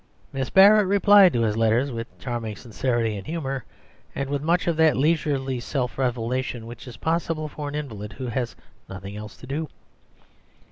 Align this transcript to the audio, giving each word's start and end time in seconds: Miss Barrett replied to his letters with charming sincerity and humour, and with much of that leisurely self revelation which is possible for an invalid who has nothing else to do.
Miss 0.33 0.49
Barrett 0.49 0.87
replied 0.87 1.31
to 1.33 1.43
his 1.43 1.55
letters 1.55 1.91
with 1.91 2.07
charming 2.17 2.55
sincerity 2.55 3.17
and 3.17 3.27
humour, 3.27 3.65
and 4.15 4.31
with 4.31 4.41
much 4.41 4.65
of 4.65 4.75
that 4.77 4.97
leisurely 4.97 5.59
self 5.59 5.95
revelation 5.95 6.65
which 6.65 6.87
is 6.87 6.97
possible 6.97 7.47
for 7.47 7.69
an 7.69 7.75
invalid 7.75 8.13
who 8.13 8.25
has 8.25 8.55
nothing 8.89 9.15
else 9.15 9.37
to 9.37 9.45
do. 9.45 9.67